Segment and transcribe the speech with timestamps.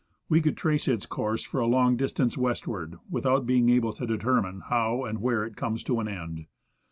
[0.29, 4.61] We could trace its course for a long distance westward, without being able to determine
[4.61, 6.47] how and where it comes to an end.